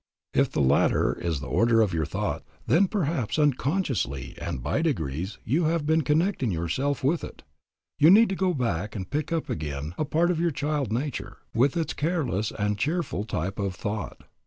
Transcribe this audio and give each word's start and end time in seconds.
If 0.33 0.49
the 0.51 0.61
latter 0.63 1.13
is 1.19 1.41
the 1.41 1.45
order 1.45 1.79
of 1.79 1.93
your 1.93 2.07
thought, 2.07 2.43
then 2.65 2.87
perhaps 2.87 3.37
unconsciously 3.37 4.33
and 4.41 4.63
by 4.63 4.81
degrees 4.81 5.37
you 5.43 5.65
have 5.65 5.85
been 5.85 6.01
connecting 6.01 6.49
yourself 6.49 7.03
with 7.03 7.23
it. 7.23 7.43
You 7.99 8.09
need 8.09 8.29
to 8.29 8.35
go 8.35 8.55
back 8.55 8.95
and 8.95 9.07
pick 9.07 9.31
up 9.31 9.47
again 9.47 9.93
a 9.99 10.05
part 10.05 10.31
of 10.31 10.39
your 10.39 10.49
child 10.49 10.91
nature, 10.91 11.37
with 11.53 11.77
its 11.77 11.93
careless 11.93 12.49
and 12.57 12.79
cheerful 12.79 13.25
type 13.25 13.59
of 13.59 13.75
thought. 13.75 14.23